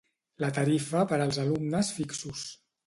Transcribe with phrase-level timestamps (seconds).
[0.43, 2.51] La tarifa per als alumnes fixos.